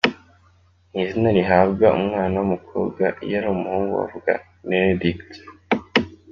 Ni 0.91 0.99
izina 1.05 1.29
rihabwa 1.37 1.87
umwana 1.99 2.35
w’umukobwa, 2.37 3.03
iyo 3.25 3.35
ari 3.39 3.47
umuhungu 3.55 3.91
bavuga 3.99 4.31
Nenedict. 4.67 5.31